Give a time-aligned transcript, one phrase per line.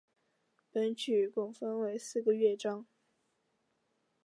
[0.71, 2.87] 本曲共分为四个乐章。